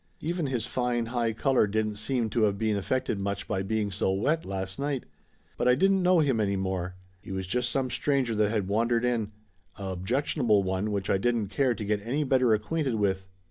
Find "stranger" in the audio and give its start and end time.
7.91-8.33